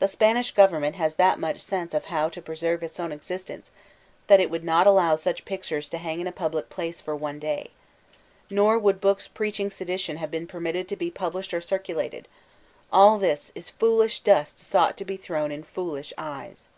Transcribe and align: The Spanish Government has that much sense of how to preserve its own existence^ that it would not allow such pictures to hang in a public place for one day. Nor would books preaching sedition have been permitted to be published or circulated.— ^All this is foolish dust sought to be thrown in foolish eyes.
The 0.00 0.08
Spanish 0.08 0.50
Government 0.52 0.96
has 0.96 1.14
that 1.14 1.38
much 1.38 1.60
sense 1.60 1.94
of 1.94 2.06
how 2.06 2.28
to 2.28 2.42
preserve 2.42 2.82
its 2.82 2.98
own 2.98 3.10
existence^ 3.12 3.70
that 4.26 4.40
it 4.40 4.50
would 4.50 4.64
not 4.64 4.84
allow 4.84 5.14
such 5.14 5.44
pictures 5.44 5.88
to 5.90 5.98
hang 5.98 6.20
in 6.20 6.26
a 6.26 6.32
public 6.32 6.68
place 6.68 7.00
for 7.00 7.14
one 7.14 7.38
day. 7.38 7.70
Nor 8.50 8.80
would 8.80 9.00
books 9.00 9.28
preaching 9.28 9.70
sedition 9.70 10.16
have 10.16 10.32
been 10.32 10.48
permitted 10.48 10.88
to 10.88 10.96
be 10.96 11.08
published 11.08 11.54
or 11.54 11.60
circulated.— 11.60 12.26
^All 12.92 13.20
this 13.20 13.52
is 13.54 13.70
foolish 13.70 14.18
dust 14.18 14.58
sought 14.58 14.96
to 14.96 15.04
be 15.04 15.16
thrown 15.16 15.52
in 15.52 15.62
foolish 15.62 16.12
eyes. 16.18 16.68